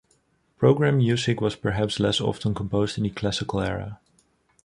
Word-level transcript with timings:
Program 0.57 0.97
music 0.97 1.39
was 1.41 1.55
perhaps 1.55 1.99
less 1.99 2.19
often 2.19 2.55
composed 2.55 2.97
in 2.97 3.03
the 3.03 3.11
Classical 3.11 3.61
era. 3.61 3.99